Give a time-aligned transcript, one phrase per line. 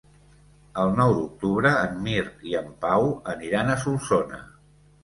[0.83, 4.43] El nou d'octubre en Mirt i en Pau aniran a Solsona.